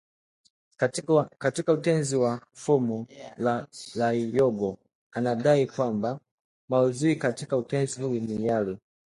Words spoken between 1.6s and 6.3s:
Utenzi wa Fumo Liyongo anadai kwamba